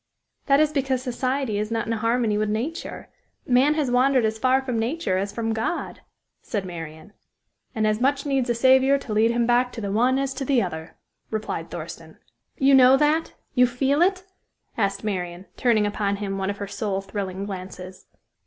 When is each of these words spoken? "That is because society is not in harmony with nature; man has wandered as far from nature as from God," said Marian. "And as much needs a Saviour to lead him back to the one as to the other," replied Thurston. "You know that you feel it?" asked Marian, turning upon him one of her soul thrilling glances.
"That 0.47 0.59
is 0.59 0.71
because 0.71 1.03
society 1.03 1.59
is 1.59 1.69
not 1.69 1.85
in 1.85 1.91
harmony 1.91 2.35
with 2.35 2.49
nature; 2.49 3.09
man 3.45 3.75
has 3.75 3.91
wandered 3.91 4.25
as 4.25 4.39
far 4.39 4.59
from 4.59 4.79
nature 4.79 5.19
as 5.19 5.31
from 5.31 5.53
God," 5.53 6.01
said 6.41 6.65
Marian. 6.65 7.13
"And 7.75 7.85
as 7.85 8.01
much 8.01 8.25
needs 8.25 8.49
a 8.49 8.55
Saviour 8.55 8.97
to 8.97 9.13
lead 9.13 9.29
him 9.29 9.45
back 9.45 9.71
to 9.73 9.79
the 9.79 9.91
one 9.91 10.17
as 10.17 10.33
to 10.33 10.43
the 10.43 10.59
other," 10.59 10.95
replied 11.29 11.69
Thurston. 11.69 12.17
"You 12.57 12.73
know 12.73 12.97
that 12.97 13.35
you 13.53 13.67
feel 13.67 14.01
it?" 14.01 14.25
asked 14.75 15.03
Marian, 15.03 15.45
turning 15.55 15.85
upon 15.85 16.15
him 16.15 16.39
one 16.39 16.49
of 16.49 16.57
her 16.57 16.65
soul 16.67 17.01
thrilling 17.01 17.45
glances. 17.45 18.07